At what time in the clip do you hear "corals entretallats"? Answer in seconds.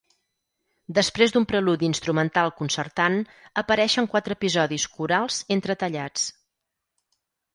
4.97-6.27